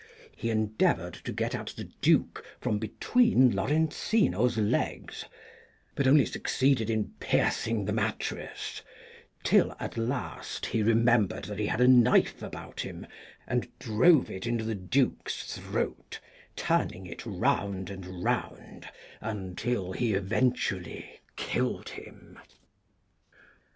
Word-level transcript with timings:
He 0.35 0.49
endeavoured 0.49 1.13
to 1.25 1.31
get 1.31 1.53
at 1.53 1.75
the 1.77 1.83
Duke 1.83 2.43
from 2.59 2.79
between 2.79 3.51
Lorenzino's 3.55 4.57
legs, 4.57 5.25
but 5.93 6.07
only 6.07 6.25
succeeded 6.25 6.89
in 6.89 7.13
piercing 7.19 7.85
the 7.85 7.93
mattress, 7.93 8.81
till 9.43 9.75
at 9.79 9.97
last 9.99 10.65
he 10.65 10.81
remembered 10.81 11.43
that 11.43 11.59
he 11.59 11.67
had 11.67 11.81
a 11.81 11.87
knife 11.87 12.41
about 12.41 12.79
him, 12.79 13.05
and 13.45 13.67
drove 13.77 14.31
it 14.31 14.47
into 14.47 14.63
the 14.63 14.73
Duke's 14.73 15.43
throat, 15.55 16.19
turning 16.55 17.05
it 17.05 17.23
round 17.23 17.91
and 17.91 18.23
round 18.23 18.89
until 19.21 19.91
he 19.91 20.15
eventually 20.15 21.19
killed 21.35 21.89
him. 21.89 22.39